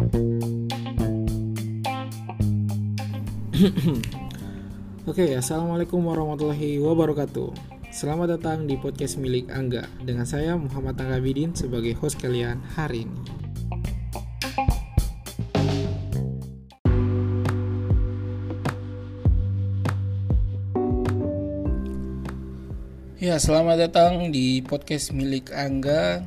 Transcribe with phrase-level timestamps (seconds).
[5.04, 7.52] Oke, assalamualaikum warahmatullahi wabarakatuh.
[7.92, 13.04] Selamat datang di podcast milik Angga dengan saya Muhammad Angga Bidin sebagai host kalian hari
[13.04, 13.20] ini.
[23.20, 26.24] Ya, selamat datang di podcast milik Angga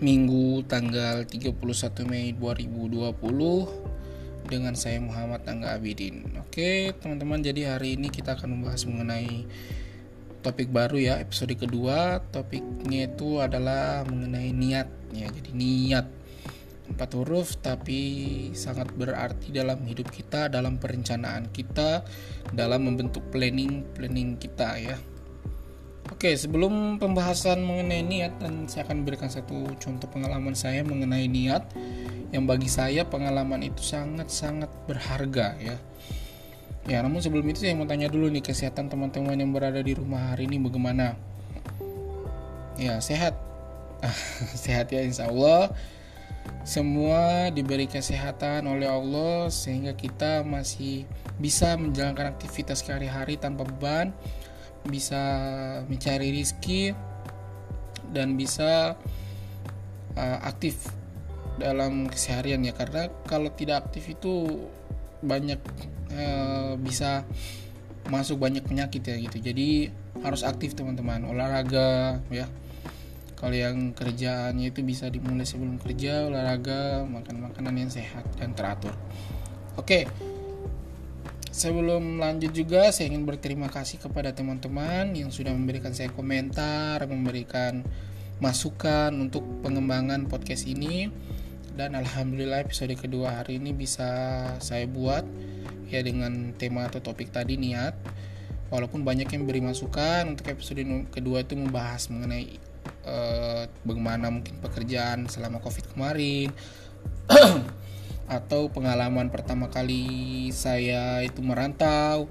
[0.00, 1.60] Minggu tanggal 31
[2.08, 3.12] Mei 2020
[4.48, 6.24] dengan saya Muhammad Angga Abidin.
[6.40, 9.44] Oke, teman-teman, jadi hari ini kita akan membahas mengenai
[10.40, 12.24] topik baru ya, episode kedua.
[12.32, 15.28] Topiknya itu adalah mengenai niat ya.
[15.28, 16.08] Jadi niat
[16.88, 18.00] empat huruf tapi
[18.56, 22.08] sangat berarti dalam hidup kita, dalam perencanaan kita,
[22.56, 24.96] dalam membentuk planning planning kita ya.
[26.10, 31.70] Oke, sebelum pembahasan mengenai niat dan saya akan berikan satu contoh pengalaman saya mengenai niat
[32.34, 35.78] yang bagi saya pengalaman itu sangat-sangat berharga ya.
[36.90, 40.34] Ya, namun sebelum itu saya mau tanya dulu nih kesehatan teman-teman yang berada di rumah
[40.34, 41.14] hari ini bagaimana?
[42.74, 43.38] Ya, sehat.
[44.66, 45.70] sehat ya insya Allah.
[46.66, 51.06] Semua diberi kesehatan oleh Allah sehingga kita masih
[51.38, 54.10] bisa menjalankan aktivitas sehari-hari tanpa beban,
[54.88, 55.22] bisa
[55.84, 56.94] mencari rizki
[58.10, 58.96] dan bisa
[60.16, 60.88] uh, aktif
[61.60, 62.72] dalam keseharian ya.
[62.72, 64.64] Karena kalau tidak aktif itu
[65.20, 65.60] banyak
[66.08, 66.24] e,
[66.80, 67.28] bisa
[68.08, 69.36] masuk banyak penyakit ya gitu.
[69.44, 69.92] Jadi
[70.24, 71.28] harus aktif teman-teman.
[71.28, 72.48] Olahraga ya.
[73.36, 78.96] Kalau yang kerjaannya itu bisa dimulai sebelum kerja olahraga makan makanan yang sehat dan teratur.
[79.76, 80.08] Oke
[81.50, 87.82] sebelum lanjut juga saya ingin berterima kasih kepada teman-teman yang sudah memberikan saya komentar memberikan
[88.40, 91.10] masukan untuk pengembangan podcast ini.
[91.74, 94.08] Dan alhamdulillah episode kedua hari ini bisa
[94.58, 95.22] saya buat
[95.90, 97.94] ya dengan tema atau topik tadi niat.
[98.70, 102.70] Walaupun banyak yang beri masukan untuk episode kedua itu membahas mengenai
[103.06, 106.54] uh, bagaimana mungkin pekerjaan selama covid kemarin
[108.30, 112.30] atau pengalaman pertama kali saya itu merantau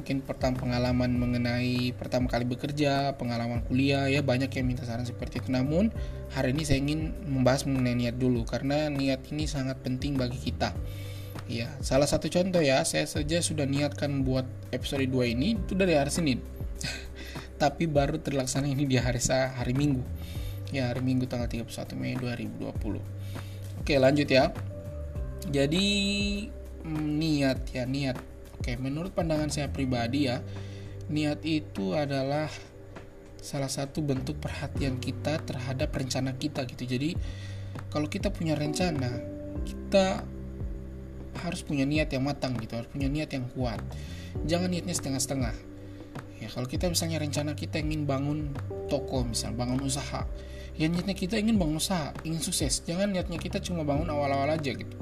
[0.00, 5.44] mungkin pertama pengalaman mengenai pertama kali bekerja, pengalaman kuliah ya banyak yang minta saran seperti
[5.44, 5.52] itu.
[5.52, 5.92] Namun
[6.32, 10.72] hari ini saya ingin membahas mengenai niat dulu karena niat ini sangat penting bagi kita.
[11.52, 15.92] Ya, salah satu contoh ya, saya saja sudah niatkan buat episode 2 ini itu dari
[15.92, 16.40] hari Senin.
[17.62, 20.00] Tapi baru terlaksana ini di hari hari Minggu.
[20.72, 21.68] Ya, hari Minggu tanggal 31
[22.00, 23.84] Mei 2020.
[23.84, 24.48] Oke, lanjut ya.
[25.48, 25.86] Jadi
[26.90, 28.20] niat ya, niat
[28.60, 30.44] Oke, menurut pandangan saya pribadi ya,
[31.08, 32.52] niat itu adalah
[33.40, 36.84] salah satu bentuk perhatian kita terhadap rencana kita gitu.
[36.84, 37.16] Jadi
[37.88, 39.08] kalau kita punya rencana,
[39.64, 40.28] kita
[41.40, 43.80] harus punya niat yang matang gitu, harus punya niat yang kuat.
[44.44, 45.56] Jangan niatnya setengah-setengah.
[46.44, 48.52] Ya, kalau kita misalnya rencana kita ingin bangun
[48.92, 50.28] toko, misal bangun usaha,
[50.76, 52.82] ya niatnya kita ingin bangun usaha, ingin sukses.
[52.86, 54.96] Jangan niatnya kita cuma bangun awal-awal aja gitu.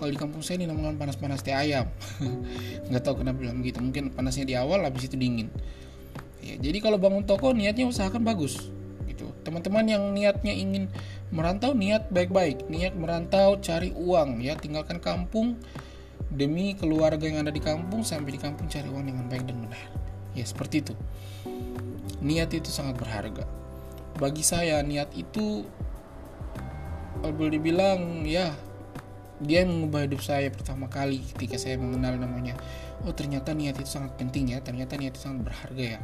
[0.00, 1.84] Kalau di kampung saya ini namanya panas-panas teh ayam.
[2.88, 3.84] Nggak tahu kenapa bilang begitu.
[3.84, 5.52] Mungkin panasnya di awal habis itu dingin.
[6.40, 8.72] Ya, jadi kalau bangun toko niatnya usahakan bagus
[9.04, 9.28] gitu.
[9.44, 10.88] Teman-teman yang niatnya ingin
[11.28, 12.64] merantau niat baik-baik.
[12.72, 14.56] Niat merantau cari uang ya.
[14.56, 15.60] Tinggalkan kampung
[16.32, 19.84] demi keluarga yang ada di kampung sampai di kampung cari uang dengan baik dan benar.
[20.32, 20.96] Ya seperti itu.
[22.24, 23.59] Niat itu sangat berharga
[24.20, 25.64] bagi saya niat itu
[27.20, 28.52] boleh dibilang ya
[29.40, 32.52] dia mengubah hidup saya pertama kali ketika saya mengenal namanya.
[33.08, 36.00] Oh ternyata niat itu sangat penting ya ternyata niat itu sangat berharga ya.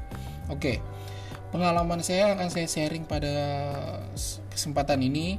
[0.48, 0.80] Oke
[1.52, 3.30] pengalaman saya akan saya sharing pada
[4.50, 5.38] kesempatan ini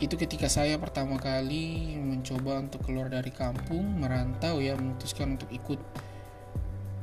[0.00, 5.76] itu ketika saya pertama kali mencoba untuk keluar dari kampung merantau ya memutuskan untuk ikut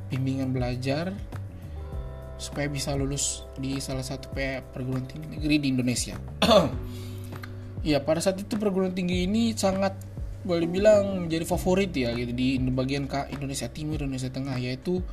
[0.09, 1.13] bimbingan belajar
[2.37, 4.29] supaya bisa lulus di salah satu
[4.73, 6.15] perguruan tinggi negeri di Indonesia.
[7.87, 9.97] ya pada saat itu perguruan tinggi ini sangat
[10.47, 15.03] boleh bilang menjadi favorit ya gitu di bagian ke Indonesia Timur Indonesia Tengah yaitu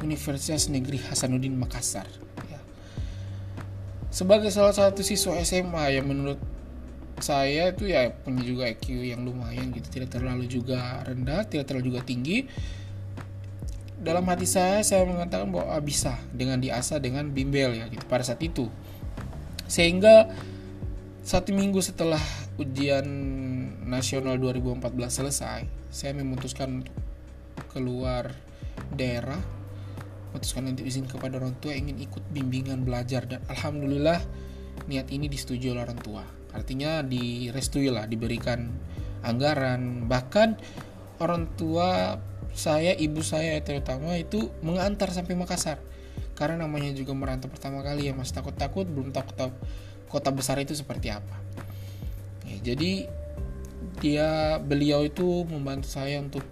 [0.00, 2.08] Universitas Negeri Hasanuddin Makassar
[2.48, 2.60] ya.
[4.08, 6.40] sebagai salah satu siswa SMA yang menurut
[7.20, 11.92] saya itu ya punya juga IQ yang lumayan gitu tidak terlalu juga rendah tidak terlalu
[11.92, 12.48] juga tinggi
[14.02, 18.26] dalam hati saya saya mengatakan bahwa ah, bisa dengan diasah dengan bimbel ya gitu pada
[18.26, 18.66] saat itu.
[19.70, 20.28] Sehingga
[21.22, 22.20] satu minggu setelah
[22.58, 23.06] ujian
[23.86, 26.98] nasional 2014 selesai, saya memutuskan untuk
[27.70, 28.34] keluar
[28.90, 29.38] daerah,
[30.34, 33.24] memutuskan untuk izin kepada orang tua ingin ikut bimbingan belajar.
[33.24, 34.18] Dan alhamdulillah
[34.90, 36.24] niat ini disetujui oleh orang tua.
[36.52, 38.68] artinya direstui lah diberikan
[39.24, 40.04] anggaran.
[40.04, 40.48] Bahkan
[41.24, 42.20] orang tua
[42.52, 45.80] saya ibu saya terutama itu mengantar sampai Makassar.
[46.36, 49.52] Karena namanya juga merantau pertama kali ya masih takut-takut belum tahu
[50.08, 51.36] kota, besar itu seperti apa.
[52.44, 53.08] Ya, jadi
[54.00, 56.44] dia beliau itu membantu saya untuk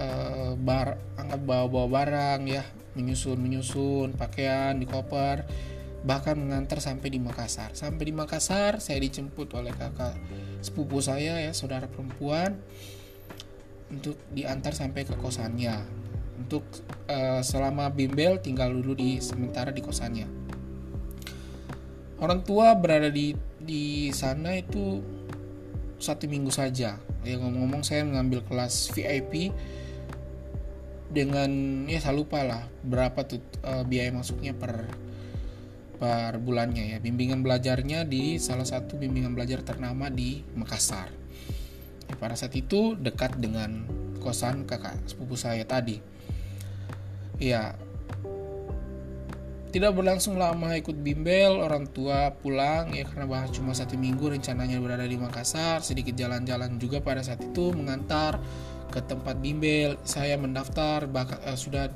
[0.00, 2.64] uh, bar angkat bawa-bawa barang ya
[2.94, 5.44] menyusun menyusun pakaian di koper
[6.04, 7.72] bahkan mengantar sampai di Makassar.
[7.72, 10.14] Sampai di Makassar saya dijemput oleh kakak
[10.60, 12.60] sepupu saya ya saudara perempuan
[13.94, 15.86] untuk diantar sampai ke kosannya.
[16.34, 16.66] Untuk
[17.06, 20.26] uh, selama bimbel tinggal dulu di sementara di kosannya.
[22.18, 25.00] Orang tua berada di di sana itu
[26.02, 26.98] satu minggu saja.
[27.24, 29.54] Ya ngomong-ngomong saya mengambil kelas VIP
[31.14, 34.90] dengan ya saya lupa lah berapa tuh uh, biaya masuknya per
[36.02, 36.98] per bulannya ya.
[36.98, 41.23] Bimbingan belajarnya di salah satu bimbingan belajar ternama di Makassar
[42.16, 43.84] pada saat itu dekat dengan
[44.24, 46.00] kosan kakak sepupu saya tadi.
[47.36, 47.76] Ya
[49.74, 54.78] tidak berlangsung lama ikut bimbel orang tua pulang ya karena bahas cuma satu minggu rencananya
[54.78, 55.82] berada di Makassar.
[55.82, 58.38] Sedikit jalan-jalan juga pada saat itu mengantar
[58.94, 59.98] ke tempat bimbel.
[60.06, 61.90] Saya mendaftar bahkan uh, sudah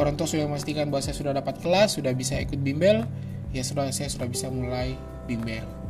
[0.00, 3.04] orang tua sudah memastikan bahwa saya sudah dapat kelas sudah bisa ikut bimbel.
[3.52, 4.96] Ya sudah saya sudah bisa mulai
[5.28, 5.83] bimbel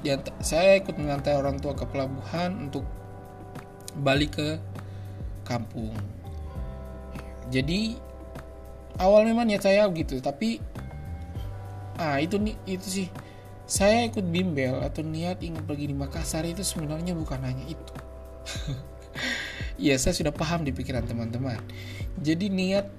[0.00, 2.84] dan saya ikut mengantar orang tua ke pelabuhan untuk
[4.00, 4.56] balik ke
[5.44, 5.92] kampung
[7.50, 7.98] jadi
[9.00, 10.62] awal memang niat saya begitu tapi
[12.00, 13.08] ah itu nih itu sih
[13.70, 17.94] saya ikut bimbel atau niat ingin pergi di Makassar itu sebenarnya bukan hanya itu.
[19.86, 21.62] ya saya sudah paham di pikiran teman-teman.
[22.18, 22.90] Jadi niat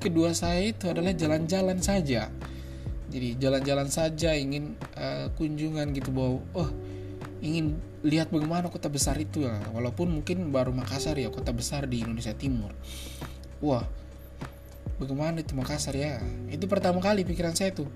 [0.00, 2.32] kedua saya itu adalah jalan-jalan saja.
[3.06, 6.70] Jadi jalan-jalan saja ingin uh, kunjungan gitu bahwa oh
[7.38, 9.56] ingin lihat bagaimana kota besar itu ya.
[9.70, 12.74] Walaupun mungkin baru Makassar ya kota besar di Indonesia Timur.
[13.62, 13.86] Wah,
[14.98, 16.18] bagaimana itu Makassar ya?
[16.50, 17.88] Itu pertama kali pikiran saya tuh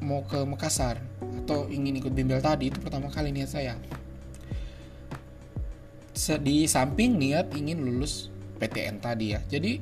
[0.00, 1.00] mau ke Makassar
[1.46, 3.78] atau ingin ikut bimbel tadi itu pertama kali niat saya
[6.42, 9.78] di samping niat ingin lulus PTN tadi ya jadi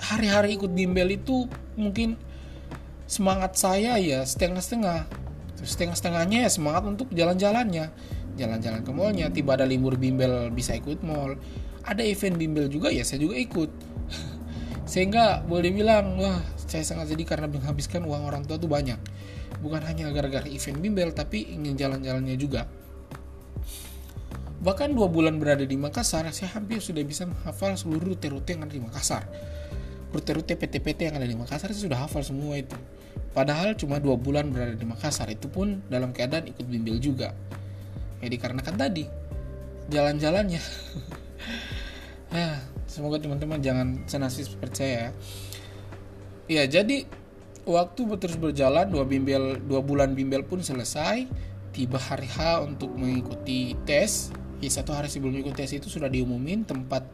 [0.00, 1.46] hari-hari ikut bimbel itu
[1.76, 2.18] mungkin
[3.06, 5.06] semangat saya ya setengah-setengah.
[5.62, 7.90] Setengah-setengahnya ya semangat untuk jalan-jalannya.
[8.36, 11.38] Jalan-jalan ke mallnya tiba ada libur bimbel bisa ikut mall.
[11.86, 13.70] Ada event bimbel juga ya saya juga ikut.
[14.90, 18.98] Sehingga boleh bilang wah saya sangat sedih karena menghabiskan uang orang tua tuh banyak.
[19.64, 22.68] Bukan hanya gara-gara event bimbel tapi ingin jalan-jalannya juga.
[24.56, 28.74] Bahkan dua bulan berada di Makassar saya hampir sudah bisa menghafal seluruh rute-rute yang ada
[28.74, 29.22] di Makassar
[30.16, 32.74] rute-rute PT-PT yang ada di Makassar sudah hafal semua itu.
[33.36, 35.28] Padahal cuma dua bulan berada di Makassar.
[35.28, 37.36] Itu pun dalam keadaan ikut bimbel juga.
[38.24, 39.04] Ya dikarenakan tadi
[39.92, 40.62] jalan-jalannya.
[42.26, 42.58] Ya
[42.90, 45.10] semoga teman-teman jangan senasib seperti saya ya.
[46.50, 47.06] Ya jadi
[47.62, 51.30] waktu terus berjalan dua bimbel dua bulan bimbel pun selesai.
[51.70, 54.34] Tiba hari H untuk mengikuti tes.
[54.58, 57.06] Ya satu hari sebelum mengikuti tes itu sudah diumumin tempat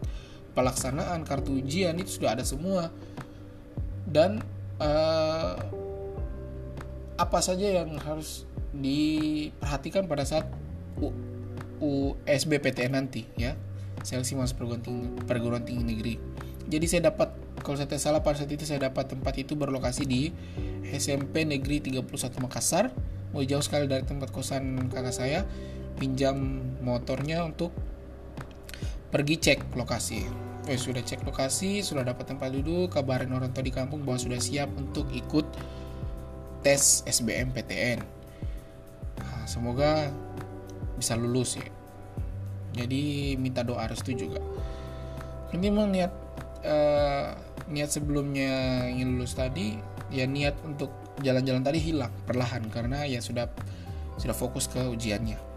[0.52, 2.93] pelaksanaan kartu ujian itu sudah ada semua.
[4.08, 4.44] Dan
[4.81, 5.56] uh,
[7.16, 10.49] apa saja yang harus diperhatikan pada saat
[11.80, 13.56] USBPTN nanti ya?
[14.02, 16.14] Seleksi masuk perguruan tinggi, perguruan tinggi negeri.
[16.66, 20.02] Jadi saya dapat kalau saya tidak salah pada saat itu saya dapat tempat itu berlokasi
[20.02, 20.35] di
[20.90, 22.90] SMP Negeri 31 Makassar.
[23.30, 25.47] Mau jauh sekali dari tempat kosan kakak saya
[25.97, 26.37] pinjam
[26.82, 27.71] motornya untuk
[29.12, 30.25] pergi cek lokasi.
[30.71, 34.38] Eh, sudah cek lokasi sudah dapat tempat duduk kabarin orang tua di kampung bahwa sudah
[34.38, 35.42] siap untuk ikut
[36.62, 37.99] tes SBM PTN
[39.19, 40.07] nah, semoga
[40.95, 41.66] bisa lulus ya.
[42.73, 44.38] Jadi minta doa restu juga.
[45.50, 46.12] Ini memang niat
[46.62, 47.35] uh,
[47.69, 49.76] niat sebelumnya ingin lulus tadi
[50.14, 53.50] ya niat untuk jalan-jalan tadi hilang perlahan karena ya sudah
[54.16, 55.51] sudah fokus ke ujiannya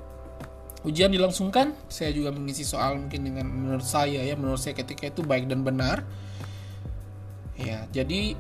[0.86, 1.74] ujian dilangsungkan.
[1.89, 5.65] Saya juga mengisi soal mungkin dengan menurut saya ya menurut saya ketika itu baik dan
[5.65, 6.06] benar.
[7.58, 8.38] Ya jadi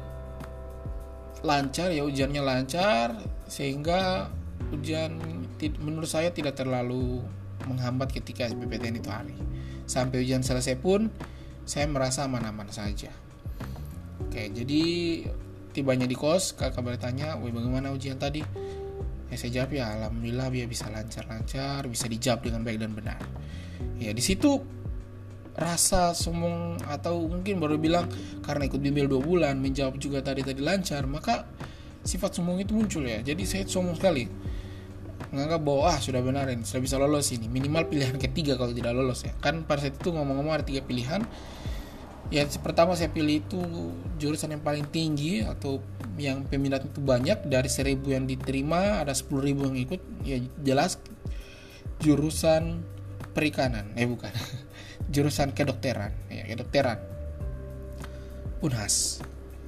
[1.41, 3.17] lancar ya ujiannya lancar
[3.49, 4.29] sehingga
[4.73, 5.17] ujian
[5.81, 7.21] menurut saya tidak terlalu
[7.65, 9.35] menghambat ketika SBPTN itu hari.
[9.89, 11.09] Sampai ujian selesai pun
[11.65, 13.09] saya merasa aman-aman saja.
[14.21, 14.83] Oke jadi
[15.73, 18.39] tibanya di kos kakak bertanya woi bagaimana ujian tadi
[19.35, 23.19] ya saya jawab ya alhamdulillah dia bisa lancar-lancar bisa dijawab dengan baik dan benar.
[23.99, 24.63] Ya di situ
[25.55, 28.07] rasa sombong atau mungkin baru bilang
[28.43, 31.47] karena ikut bimbel dua bulan menjawab juga tadi tadi lancar maka
[32.07, 33.19] sifat sombong itu muncul ya.
[33.19, 34.23] Jadi saya sombong sekali.
[35.35, 37.51] Menganggap bahwa ah sudah benar ini sudah bisa lolos ini.
[37.51, 39.35] Minimal pilihan ketiga kalau tidak lolos ya.
[39.43, 41.27] Kan pada saat itu ngomong-ngomong ada tiga pilihan.
[42.33, 43.59] Ya pertama saya pilih itu
[44.17, 45.77] jurusan yang paling tinggi atau
[46.15, 50.99] yang peminat itu banyak dari seribu yang diterima ada sepuluh ribu yang ikut ya jelas
[51.99, 52.83] jurusan
[53.35, 54.31] perikanan eh bukan
[55.13, 56.99] jurusan kedokteran ya kedokteran
[58.63, 59.19] Unhas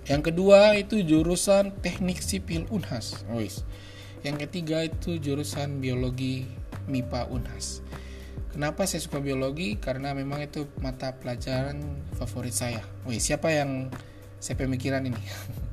[0.08, 3.44] yang kedua itu jurusan teknik sipil Unhas oh,
[4.26, 6.48] yang ketiga itu jurusan biologi
[6.90, 7.84] MIPA Unhas.
[8.50, 9.78] Kenapa saya suka biologi?
[9.78, 11.78] Karena memang itu mata pelajaran
[12.18, 12.82] favorit saya.
[13.06, 13.94] Wih, siapa yang
[14.42, 15.22] saya pemikiran ini?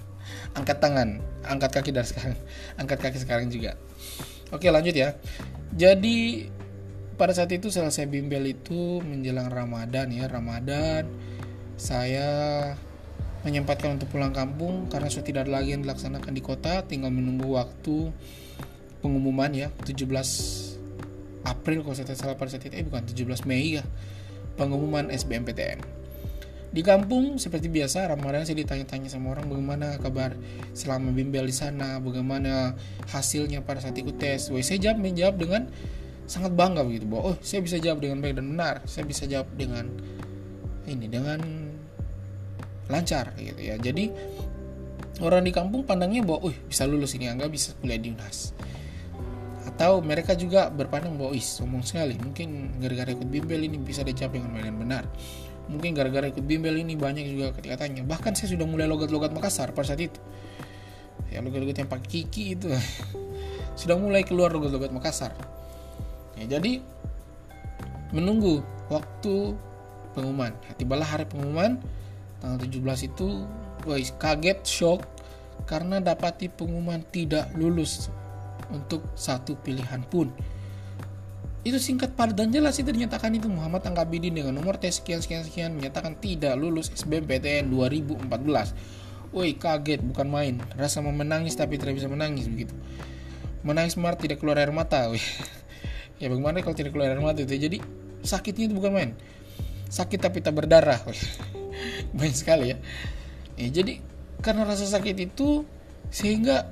[0.54, 2.36] angkat tangan, angkat kaki dari sekarang,
[2.80, 3.76] angkat kaki sekarang juga.
[4.52, 5.16] Oke, lanjut ya.
[5.74, 6.48] Jadi
[7.14, 11.06] pada saat itu selesai bimbel itu menjelang Ramadan ya, Ramadan
[11.74, 12.28] saya
[13.44, 16.80] menyempatkan untuk pulang kampung karena sudah tidak ada lagi yang dilaksanakan di kota.
[16.86, 18.08] Tinggal menunggu waktu
[19.04, 19.68] pengumuman ya.
[19.84, 20.08] 17
[21.44, 22.72] April kalau saya tidak salah pada saat itu.
[22.72, 23.84] Eh bukan 17 Mei ya.
[24.54, 26.03] Pengumuman SBMPTN
[26.74, 30.34] di kampung seperti biasa Ramadan saya ditanya-tanya sama orang bagaimana kabar
[30.74, 32.02] selama bimbel di sana?
[32.02, 32.74] Bagaimana
[33.06, 34.50] hasilnya pada saat ikut tes?
[34.50, 35.70] Woi, saya jawab menjawab dengan
[36.26, 38.74] sangat bangga begitu bahwa oh saya bisa jawab dengan baik dan benar.
[38.90, 39.86] Saya bisa jawab dengan
[40.90, 41.38] ini dengan
[42.90, 43.78] lancar gitu ya.
[43.78, 44.10] Jadi
[45.22, 48.50] orang di kampung pandangnya bahwa uh bisa lulus ini enggak bisa kuliah di UNAS.
[49.70, 52.18] Atau mereka juga berpandang bahwa ih sombong sekali.
[52.18, 55.06] Mungkin gara-gara ikut bimbel ini bisa dijawab dengan baik dan benar
[55.68, 59.92] mungkin gara-gara ikut bimbel ini banyak juga ketika bahkan saya sudah mulai logat-logat Makassar pada
[59.94, 60.20] saat itu.
[61.32, 62.68] Ya logat-logat yang pakai kiki itu.
[63.80, 65.34] Sudah mulai keluar logat-logat Makassar.
[66.38, 66.78] Ya jadi
[68.14, 69.58] menunggu waktu
[70.14, 70.54] pengumuman.
[70.78, 71.82] Tibalah hari pengumuman
[72.38, 73.28] tanggal 17 itu
[73.82, 75.02] guys kaget shock
[75.64, 78.12] karena dapati pengumuman tidak lulus
[78.70, 80.28] untuk satu pilihan pun
[81.64, 83.48] itu singkat padat dan jelas itu dinyatakan itu.
[83.48, 88.28] Muhammad Angkabidin dengan nomor tes sekian sekian sekian menyatakan tidak lulus SBMPTN 2014
[89.32, 90.54] Woi kaget bukan main.
[90.76, 92.76] Rasa mau menangis tapi tidak bisa menangis begitu.
[93.64, 95.24] Menangis smart tidak keluar air mata Wih.
[96.20, 97.56] ya bagaimana kalau tidak keluar air mata itu?
[97.56, 97.80] Jadi
[98.20, 99.10] sakitnya itu bukan main.
[99.88, 101.18] Sakit tapi tak berdarah Wih
[102.14, 102.78] banyak sekali ya.
[103.58, 103.98] ya jadi
[104.44, 105.64] karena rasa sakit itu
[106.12, 106.68] sehingga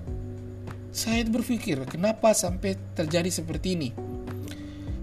[0.92, 3.88] saya berpikir kenapa sampai terjadi seperti ini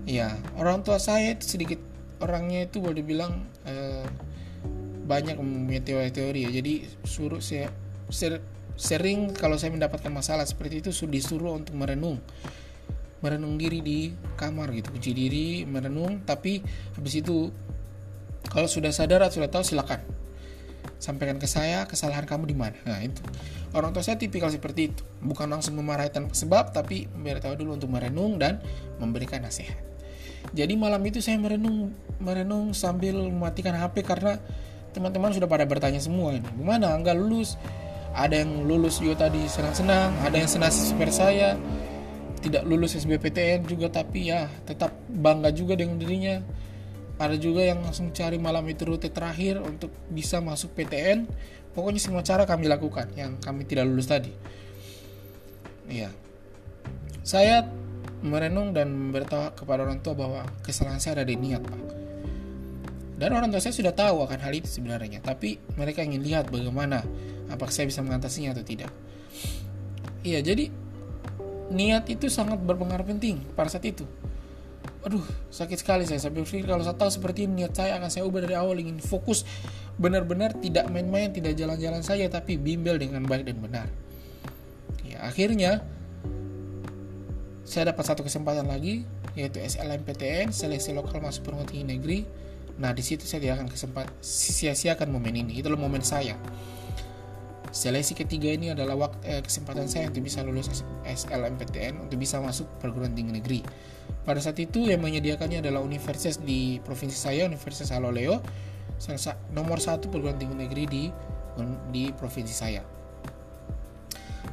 [0.10, 1.78] ya orang tua saya itu sedikit
[2.18, 4.06] orangnya itu boleh dibilang eh,
[5.10, 6.51] banyak mempunyai teori-teori ya.
[6.62, 7.74] Jadi suruh saya
[8.13, 8.46] ser,
[8.78, 12.22] sering kalau saya mendapatkan masalah seperti itu disuruh untuk merenung.
[13.25, 14.00] Merenung diri di
[14.38, 16.22] kamar gitu kunci diri merenung.
[16.22, 16.62] Tapi
[16.94, 17.50] habis itu
[18.54, 20.06] kalau sudah sadar atau sudah tahu silakan.
[21.01, 22.78] Sampaikan ke saya kesalahan kamu di mana.
[22.86, 23.20] Nah itu.
[23.70, 27.94] Orang tua saya tipikal seperti itu, bukan langsung memarahi tanpa sebab, tapi memberitahu dulu untuk
[27.94, 28.58] merenung dan
[28.98, 29.88] memberikan nasihat.
[30.55, 34.39] Jadi malam itu saya merenung merenung sambil mematikan HP karena
[34.91, 36.98] teman-teman sudah pada bertanya semua ini, gimana?
[36.98, 37.55] Enggak lulus?
[38.10, 41.53] Ada yang lulus juga tadi senang-senang, ada yang senasib seperti saya,
[42.41, 46.41] tidak lulus SBPTN juga tapi ya tetap bangga juga dengan dirinya.
[47.19, 51.27] Ada juga yang langsung cari malam itu rute terakhir untuk bisa masuk PTN
[51.75, 54.31] pokoknya semua cara kami lakukan yang kami tidak lulus tadi.
[55.91, 56.10] Iya.
[57.22, 57.67] Saya
[58.19, 61.81] merenung dan beritahu kepada orang tua bahwa kesalahan saya ada di niat pak.
[63.19, 67.03] Dan orang tua saya sudah tahu akan hal itu sebenarnya tapi mereka ingin lihat bagaimana
[67.51, 68.91] apakah saya bisa mengatasinya atau tidak.
[70.23, 70.71] Iya jadi
[71.71, 74.03] niat itu sangat berpengaruh penting pada saat itu.
[75.03, 76.19] Aduh sakit sekali saya.
[76.19, 78.99] Sampai berpikir kalau saya tahu seperti ini niat saya akan saya ubah dari awal ingin
[78.99, 79.47] fokus
[79.99, 83.88] benar-benar tidak main-main tidak jalan-jalan saja tapi bimbel dengan baik dan benar.
[85.03, 85.83] Ya akhirnya
[87.69, 89.05] saya dapat satu kesempatan lagi
[89.38, 92.19] yaitu SLMPTN seleksi lokal masuk perguruan tinggi negeri
[92.81, 96.33] nah di situ saya tidak akan kesempat sia-siakan momen ini itulah momen saya
[97.69, 102.65] Seleksi ketiga ini adalah waktu, eh, kesempatan saya untuk bisa lulus SLMPTN untuk bisa masuk
[102.81, 103.61] perguruan tinggi negeri.
[104.25, 108.41] Pada saat itu yang menyediakannya adalah universitas di provinsi saya, Universitas Haloleo,
[109.53, 111.03] nomor satu perguruan tinggi negeri di
[111.93, 112.81] di provinsi saya.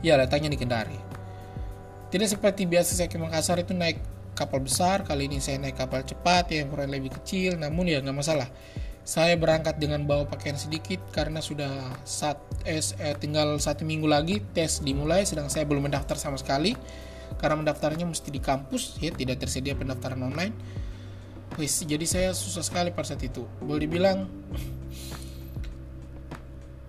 [0.05, 1.06] Ya letaknya di Kendari.
[2.07, 3.99] Tidak seperti biasa saya ke Makassar itu naik
[4.37, 8.15] kapal besar, kali ini saya naik kapal cepat yang ukuran lebih kecil, namun ya nggak
[8.15, 8.47] masalah.
[9.07, 11.71] Saya berangkat dengan bawa pakaian sedikit karena sudah
[12.03, 16.75] saat eh, eh, tinggal satu minggu lagi tes dimulai sedang saya belum mendaftar sama sekali.
[17.39, 20.55] Karena mendaftarnya mesti di kampus ya tidak tersedia pendaftaran online.
[21.63, 23.47] Jadi saya susah sekali pada saat itu.
[23.63, 24.27] Boleh dibilang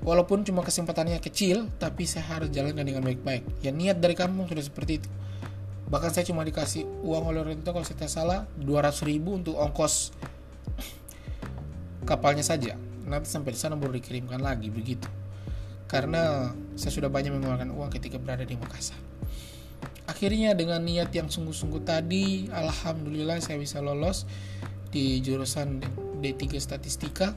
[0.07, 3.43] walaupun cuma kesempatannya kecil tapi saya harus jalankan dengan baik-baik.
[3.59, 5.09] Ya niat dari kamu sudah seperti itu.
[5.91, 9.59] Bahkan saya cuma dikasih uang oleh orang tua kalau saya tidak salah 200 ribu untuk
[9.59, 10.15] ongkos
[12.07, 12.79] kapalnya saja.
[13.03, 15.11] Nanti sampai di sana baru dikirimkan lagi begitu.
[15.91, 18.99] Karena saya sudah banyak mengeluarkan uang ketika berada di Makassar.
[20.07, 24.23] Akhirnya dengan niat yang sungguh-sungguh tadi alhamdulillah saya bisa lolos
[24.87, 25.83] di jurusan
[26.23, 27.35] D3 statistika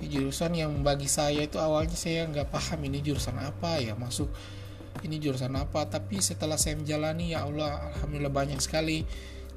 [0.00, 4.32] jurusan yang bagi saya itu awalnya saya nggak paham ini jurusan apa ya masuk
[5.02, 5.86] ini jurusan apa.
[5.88, 9.06] Tapi setelah saya menjalani ya Allah alhamdulillah banyak sekali.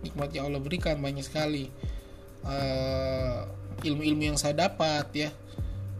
[0.03, 1.67] Nikmat yang Allah berikan banyak sekali.
[2.43, 3.47] Uh,
[3.83, 5.29] ilmu-ilmu yang saya dapat ya.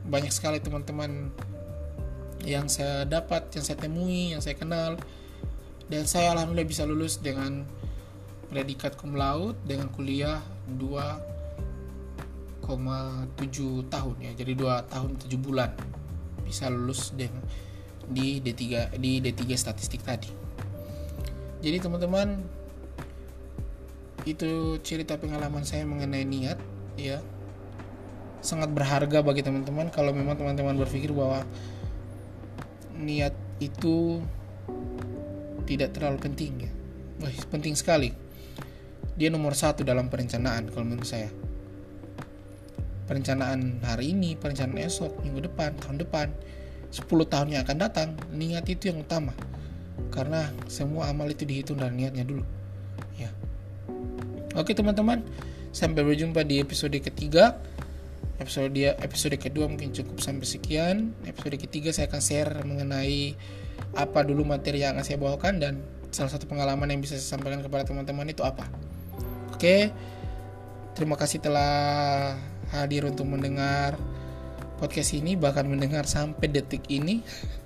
[0.03, 1.31] Banyak sekali teman-teman
[2.43, 4.99] yang saya dapat yang saya temui yang saya kenal.
[5.87, 7.67] Dan saya alhamdulillah bisa lulus dengan
[8.47, 10.39] predikat cum laude dengan kuliah
[12.63, 15.71] 2,7 tahun ya jadi 2 tahun 7 bulan
[16.47, 17.43] bisa lulus dengan
[18.07, 20.27] di D3 di D3 statistik tadi.
[21.63, 22.43] Jadi teman-teman
[24.27, 26.59] itu cerita pengalaman saya mengenai niat
[26.99, 27.23] ya.
[28.43, 31.47] Sangat berharga bagi teman-teman kalau memang teman-teman berpikir bahwa
[32.99, 33.31] niat
[33.63, 34.19] itu
[35.63, 36.71] tidak terlalu penting ya.
[37.23, 38.11] Wah, penting sekali.
[39.15, 41.31] Dia nomor satu dalam perencanaan kalau menurut saya.
[43.03, 46.27] Perencanaan hari ini, perencanaan esok, minggu depan, tahun depan
[46.93, 49.33] 10 tahun yang akan datang, niat itu yang utama.
[50.13, 52.45] Karena semua amal itu dihitung dari niatnya dulu.
[53.17, 53.33] Ya.
[54.53, 55.25] Oke teman-teman,
[55.73, 57.57] sampai berjumpa di episode ketiga.
[58.37, 61.17] Episode episode kedua mungkin cukup sampai sekian.
[61.25, 63.33] Episode ketiga saya akan share mengenai
[63.97, 65.73] apa dulu materi yang akan saya bawakan dan
[66.13, 68.69] salah satu pengalaman yang bisa saya sampaikan kepada teman-teman itu apa.
[69.49, 69.89] Oke.
[70.93, 72.37] Terima kasih telah
[72.73, 73.95] hadir untuk mendengar
[74.81, 77.21] podcast ini bahkan mendengar sampai detik ini.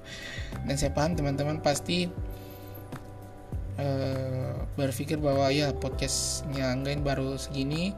[0.67, 2.11] Dan saya paham teman-teman pasti
[3.79, 7.95] uh, berpikir bahwa ya podcastnya anggain baru segini.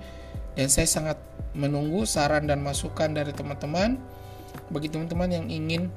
[0.53, 1.17] Dan saya sangat
[1.57, 3.97] menunggu saran dan masukan dari teman-teman.
[4.69, 5.89] Bagi teman-teman yang ingin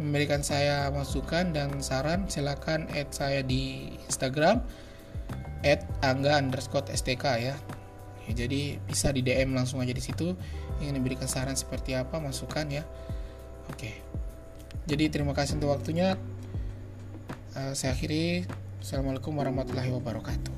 [0.00, 4.58] memberikan saya masukan dan saran silakan add saya di Instagram
[5.62, 7.54] add angga underscore stk ya
[8.28, 10.36] ya, jadi bisa di DM langsung aja di situ.
[10.80, 12.82] Ingin diberikan saran seperti apa masukan ya.
[13.70, 14.00] Oke.
[14.84, 16.18] Jadi terima kasih untuk waktunya.
[17.54, 18.44] Uh, saya akhiri.
[18.84, 20.53] Assalamualaikum warahmatullahi wabarakatuh